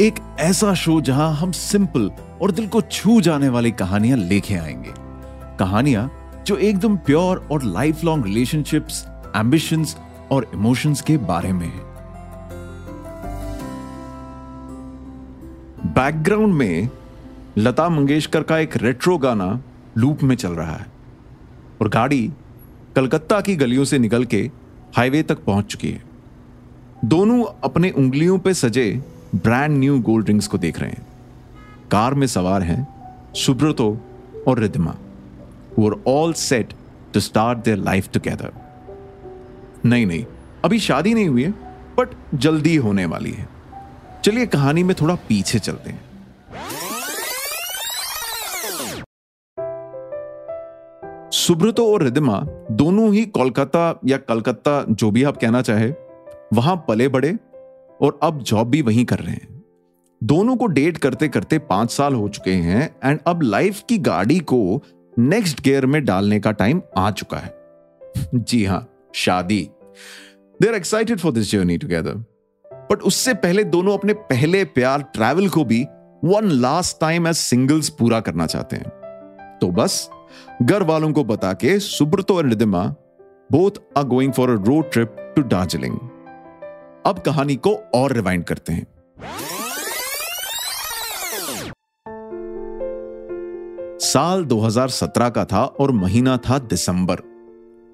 [0.00, 2.10] एक ऐसा शो जहाँ हम सिंपल
[2.42, 4.92] और दिल को छू जाने वाली कहानियाँ लेके आएँगे।
[5.58, 6.12] कहानियाँ
[6.46, 9.06] जो एकदम प्योर और लाइफ लॉन्ग रिलेशनशिप्स
[9.36, 9.96] एम्बिशंस
[10.30, 11.80] और इमोशंस के बारे में है।
[15.92, 16.88] बैकग्राउंड में
[17.58, 19.60] लता मंगेशकर का एक रेट्रो गाना
[19.96, 20.91] लूप में चल रहा है।
[21.82, 22.32] और गाड़ी
[22.96, 24.50] कलकत्ता की गलियों से निकल के
[24.96, 26.02] हाईवे तक पहुँच चुकी है।
[27.04, 29.04] दोनों अपने उंगलियों पर सजे
[29.34, 31.06] ब्रांड न्यू गोल्ड रिंग्स को देख रहे हैं।
[31.90, 32.88] कार में सवार हैं
[33.34, 34.00] सुब्रतो
[34.48, 34.94] और Riddhima,
[35.78, 36.64] who are all set
[37.16, 38.48] to start their life together.
[39.84, 40.24] नहीं नहीं,
[40.64, 41.50] अभी शादी नहीं हुई है
[41.98, 43.48] बट जल्दी होने वाली है।
[44.24, 46.11] चलिए कहानी में थोड़ा पीछे चलते हैं।
[51.42, 52.38] सुब्रतो और रिदिमा
[52.70, 55.88] दोनों ही कोलकाता या कलकत्ता जो भी आप कहना चाहे,
[56.54, 57.32] वहाँ पले बड़े
[58.00, 59.62] और अब जॉब भी वहीं कर रहे हैं।
[60.22, 64.38] दोनों को डेट करते करते पाँच साल हो चुके हैं एंड अब लाइफ की गाड़ी
[64.38, 64.82] को
[65.18, 67.54] नेक्स्ट गियर में डालने का टाइम आ चुका है।
[68.34, 69.60] जी हाँ, शादी।
[70.60, 72.24] They are excited for this journey together
[72.90, 75.84] but उससे पहले दोनों अपने पहले प्यार ट्रैवल को भी
[76.24, 80.08] one last time as singles पूरा करना चाहते हैं। तो बस
[80.62, 82.94] घर वालों को बता के सुब्रतो और Ridhima
[83.52, 85.98] both are going for a road trip to Darjeeling
[87.06, 88.86] अब कहानी को और रिवाइंड करते हैं।
[93.98, 97.16] साल 2017 का था और महीना था दिसंबर।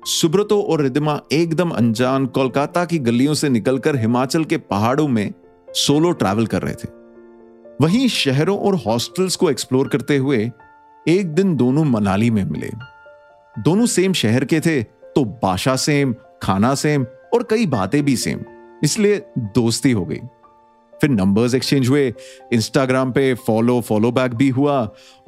[0.06, 5.33] सुब्रतो और रिदिमा एकदम अनजान कोलकाता की गलियों से निकलकर हिमाचल के पहाड़ों में
[5.69, 6.89] सोलो ट्रैवल कर रहे थे।
[7.81, 10.50] वहीं शहरों और हॉस्टल्स को एक्सप्लोर करते हुए
[11.09, 12.70] एक दिन दोनों मनाली में मिले।
[13.56, 18.41] दोनों सेम शहर के थे तो भाषा सेम खाना सेम और कई बातें भी सेम
[18.84, 19.22] इसलिए
[19.55, 20.19] दोस्ती हो गई।
[20.94, 22.12] फिर नंबर्स एक्सचेंज हुए
[22.53, 24.77] इंस्टाग्राम पे फॉलो फॉलो बैक भी हुआ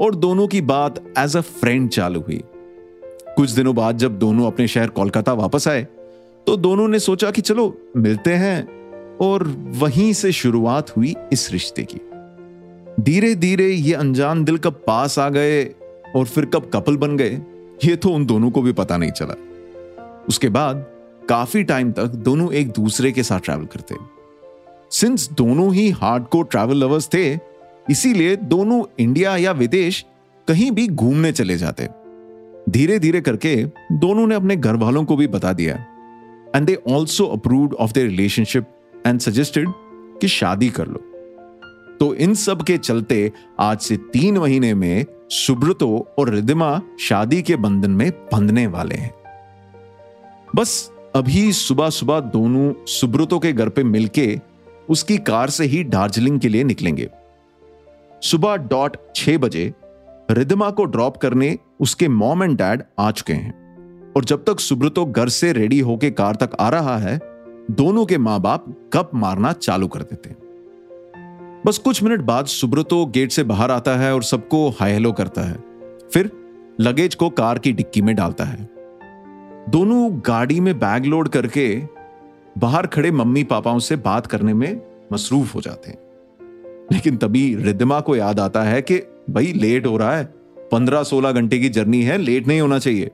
[0.01, 2.43] और दोनों की बात एज अ फ्रेंड चालू हुई।
[3.37, 5.83] कुछ दिनों बाद जब दोनों अपने शहर कोलकाता वापस आए
[6.47, 11.83] तो दोनों ने सोचा कि चलो मिलते हैं और वहीं से शुरुआत हुई इस रिश्ते
[11.85, 12.01] की।
[13.01, 15.65] धीरे धीरे ये अनजान दिल कब पास आ गए
[16.17, 17.41] और फिर कब कपल बन गए,
[17.85, 19.35] ये तो उन दोनों को भी पता नहीं चला।
[20.29, 20.85] उसके बाद
[21.29, 23.95] काफ़ी टाइम तक दोनों एक दूसरे के साथ ट्रैवल करते।
[24.91, 27.39] सिंस दोनों ही हार्ड को ट्रैवल लवर्स थे,
[27.91, 30.05] इसीलिए दोनों इंडिया या विदेश
[30.49, 31.89] कहीं भी घूमने चले जाते।
[32.69, 33.57] धीरे धीरे करके
[33.93, 35.77] दोनों ने अपने घर वालों को भी बता दिया।
[36.57, 38.67] And they also approve of the relationship
[39.07, 39.69] and suggested
[40.21, 41.07] कि शादी कर लो।
[42.01, 45.89] तो इन सब के चलते आज से तीन महीने में सुब्रतो
[46.19, 49.13] और रिदिमा शादी के बंधन में बंधने वाले हैं।
[50.57, 54.41] बस अभी सुबह सुबह दोनों सुब्रतो के घर पे मिलके
[54.89, 57.09] उसकी कार से ही दार्जिलिंग के लिए निकलेंगे।
[58.23, 59.73] सुबह डॉट छह बजे
[60.31, 65.05] रिदिमा को ड्रॉप करने उसके मॉम एंड डैड आ चुके हैं और जब तक सुब्रतो
[65.05, 67.19] घर से रेडी होके कार तक आ रहा है,
[67.71, 70.40] दोनों के माँ बाप कप मारना चालू कर देते हैं।
[71.67, 75.43] बस कुछ मिनट बाद सुब्रतो गेट से बाहर आता है और सबको हाई हेलो करता
[75.43, 75.59] है।
[76.13, 76.31] फिर
[76.81, 78.69] लगेज को कार की डिक्की में डालता है।
[79.69, 81.83] दोनों गाड़ी में बैग लोड करके
[82.59, 84.81] बाहर खड़े मम्मी पापाओं से बात करने में
[85.13, 85.99] मसरूफ हो जाते हैं।
[86.93, 88.99] लेकिन तभी रिद्धिमा को याद आता है कि,
[89.31, 90.25] भाई, लेट हो रहा है।
[90.59, 93.11] पंद्रह सोलह घंटे की जर्नी है, लेट नहीं होना चाहिए।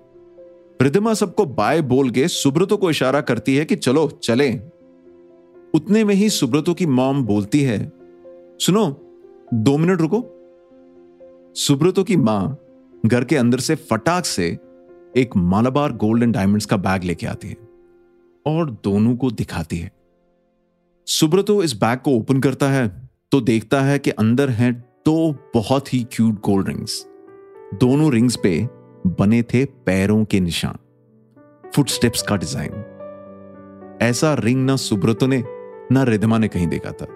[0.83, 4.71] रिद्धिमा सबको बाय बोल के सुब्रतो को इशारा करती है कि, चलो, चलें।
[5.75, 7.96] उतने में ही सुब्रतो की मॉम बोलती है
[8.61, 8.85] सुनो,
[9.55, 10.21] दो मिनट रुको।
[11.57, 12.59] सुब्रतो की माँ
[13.07, 14.47] घर के अंदर से फटाक से
[15.17, 17.57] एक मालाबार गोल्ड एंड डायमंड्स का बैग लेके आती है
[18.47, 19.91] और दोनों को दिखाती है।
[21.07, 22.89] सुब्रतो इस बैग को ओपन करता है
[23.33, 24.73] तो देखता है कि अंदर हैं
[25.07, 27.05] दो बहुत ही क्यूट गोल्ड रिंग्स
[27.75, 28.59] दोनों रिंग्स पे
[29.19, 30.79] बने थे पैरों के निशान
[31.75, 35.43] फुटस्टेप्स का डिज़ाइन ऐसा रिंग ना सुब्रतो ने,
[35.93, 37.07] ना रिधमा ने कहीं देखा था।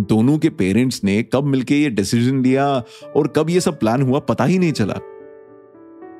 [0.00, 2.66] दोनों के पेरेंट्स ने कब मिलके ये डिसीज़न लिया
[3.16, 4.94] और कब ये सब प्लान हुआ पता ही नहीं चला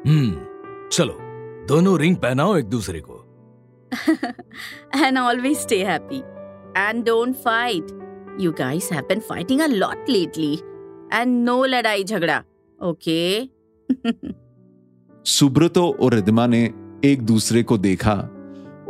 [0.06, 1.19] हम्म चलो
[1.69, 3.25] दोनों रिंग पहनाओ एक दूसरे को
[4.94, 6.22] and always stay happy.
[6.76, 7.92] And don't fight.
[8.38, 10.62] You guys have been fighting a lot lately.
[11.10, 12.42] And no ladai jhagda.
[12.78, 13.48] Okay?
[15.26, 16.62] Subroto और रिदिमा ने
[17.04, 18.14] एक दूसरे को देखा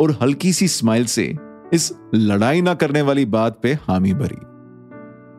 [0.01, 1.25] और हल्की सी स्माइल से
[1.75, 4.37] इस लड़ाई ना करने वाली बात पे हामी भरी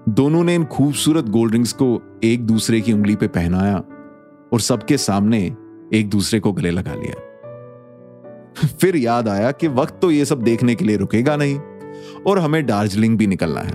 [0.09, 3.77] दोनों ने इन खूबसूरत गोल्ड रिंग्स को एक दूसरे की उंगली पे पहनाया
[4.53, 5.55] और सबके सामने
[5.93, 7.15] एक दूसरे को गले लगा लिया।
[8.81, 11.59] फिर याद आया कि वक्त तो ये सब देखने के लिए रुकेगा नहीं
[12.27, 13.73] और हमें दार्जिलिंग भी निकलना है।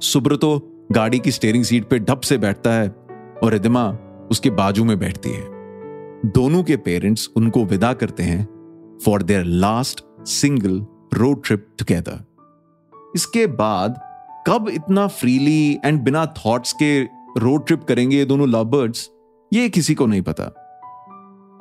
[0.00, 0.58] सुब्रतो
[0.92, 2.88] गाड़ी की स्टेयरिंग सीट पे ढप से बैठता है
[3.42, 3.90] और रिदिमा
[4.30, 5.46] उसके बाजू में बैठती है।
[6.26, 8.48] दोनों के पेरेंट्स उनको विदा करते हैं
[9.04, 12.24] for their last single road trip together
[13.14, 14.00] इसके बाद
[14.48, 16.98] कब इतना फ्रीली एंड बिना थॉट्स के
[17.40, 19.08] रोड ट्रिप करेंगे ये दोनों लव बर्ड्स
[19.52, 20.44] ये किसी को नहीं पता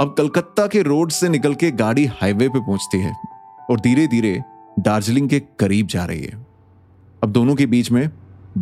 [0.01, 3.13] अब कलकत्ता के रोड से निकल के गाड़ी हाईवे पे पहुँचती है
[3.69, 4.39] और धीरे धीरे
[4.79, 6.45] दार्जिलिंग के करीब जा रही है
[7.21, 8.09] अब दोनों के बीच में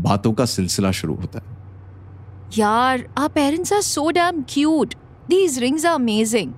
[0.04, 1.54] बातों का सिलसिला शुरू होता है
[2.52, 4.96] Yar, our parents are so damn cute.
[5.30, 6.54] These rings are amazing.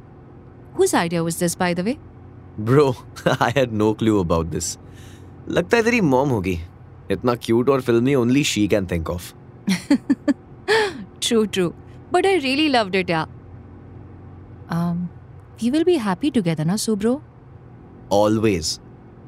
[0.76, 1.98] Whose idea was this, by the way?
[2.60, 2.90] Bro
[3.42, 4.78] I had no clue about this
[5.50, 6.58] लगता है तेरी मॉम होगी
[7.12, 9.34] इतना क्यूट और फिल्मी only she can think of
[11.22, 11.74] True, true.
[12.12, 13.26] But I really loved it, yeah.
[14.70, 15.00] Um,
[15.62, 17.16] we will be happy together, na, Subro?
[18.14, 18.80] Always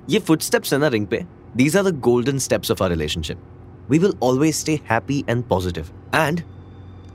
[0.09, 1.17] ये footsteps है ना रिंग पे
[1.57, 3.39] these are the golden steps of our relationship
[3.89, 6.41] we will always stay happy and positive and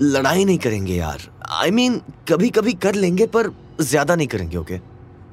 [0.02, 3.50] लड़ाई नहीं करेंगे यार आई I mean mean, कभी कभी कर लेंगे पर
[3.80, 4.80] ज़्यादा नहीं करेंगे okay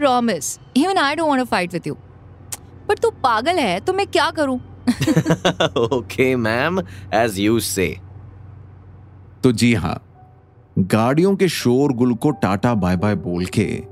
[0.02, 0.48] Promise.
[0.82, 1.96] Even I don't want to fight with you.
[2.88, 4.60] पर तू पागल है तो मैं क्या करूँ?
[5.78, 6.80] ओके मैम
[7.14, 7.96] एज यू से
[9.44, 10.02] तो जी हाँ,
[10.80, 13.84] गाड़ियों के शोर गुल को टाटा बाय बाय बोल के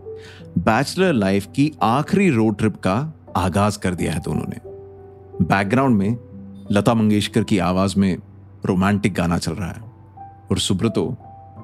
[0.57, 4.59] बैचलर लाइफ की आखिरी रोड ट्रिप का आगाज़ कर दिया है दोनों ने।
[5.45, 6.17] बैकग्राउंड में
[6.71, 8.17] लता मंगेशकर की आवाज़ में
[8.65, 9.81] रोमांटिक गाना चल रहा है।
[10.51, 11.05] और सुब्रतो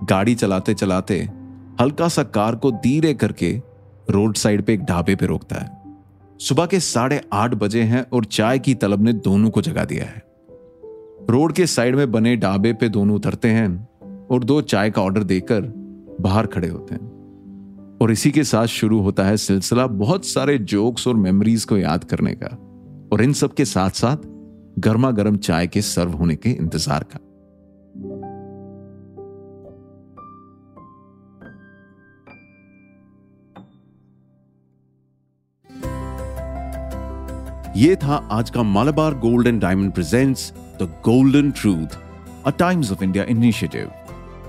[0.03, 1.29] गाड़ी चलाते चलाते
[1.81, 3.61] हल्का सा कार को धीरे करके
[4.09, 5.84] रोड साइड पे एक ढाबे पे रोकता है।
[6.39, 10.05] सुबह के साढ़े आठ बजे हैं और चाय की तलब ने दोनों को जगा दिया
[10.05, 10.23] है।
[11.29, 13.87] रोड के साइड में बने ढाबे पे दोनों उतरते हैं
[14.31, 15.61] और दो चाय का ऑर्डर देकर
[16.21, 21.07] बाहर खड़े होते हैं। और इसी के साथ शुरू होता है सिलसिला बहुत सारे जोक्स
[21.07, 22.55] और मेमोरीज को याद करने का
[23.13, 24.17] और इन सब के साथ साथ
[24.79, 27.19] गर्मा गर्म चाय के सर्व होने के इंतज़ार का।
[37.77, 40.51] ये था आज का Malabar gold and diamond presents
[40.81, 41.97] the golden truth
[42.45, 43.91] a Times of India initiative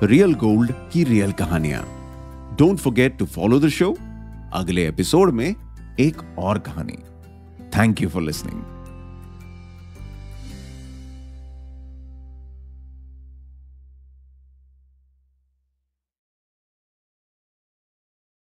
[0.03, 1.83] real gold की रियल कहानियाँ।
[2.59, 3.91] Don't forget to follow the show
[4.55, 5.55] अगले एपिसोड में
[6.01, 6.99] एक और कहानी।
[7.77, 8.63] Thank you for listening